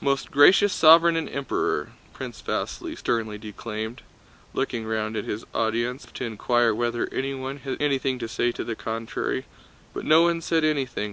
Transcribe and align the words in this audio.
"Most 0.00 0.30
Gracious 0.30 0.72
Sovereign 0.72 1.16
and 1.16 1.28
Emperor!" 1.28 1.90
Prince 2.12 2.40
Vasíli 2.40 2.96
sternly 2.96 3.38
declaimed, 3.38 4.02
looking 4.52 4.86
round 4.86 5.16
at 5.16 5.24
his 5.24 5.44
audience 5.52 6.04
as 6.04 6.10
if 6.10 6.14
to 6.14 6.24
inquire 6.24 6.72
whether 6.72 7.12
anyone 7.12 7.56
had 7.56 7.82
anything 7.82 8.20
to 8.20 8.28
say 8.28 8.52
to 8.52 8.62
the 8.62 8.76
contrary. 8.76 9.46
But 9.92 10.04
no 10.04 10.22
one 10.22 10.42
said 10.42 10.62
anything. 10.62 11.12